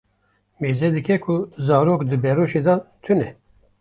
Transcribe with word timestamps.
Mêze 0.61 0.87
dike 0.95 1.15
ku 1.23 1.35
zarok 1.65 2.01
di 2.09 2.17
beroşê 2.23 2.61
de 2.67 2.75
tune. 3.03 3.29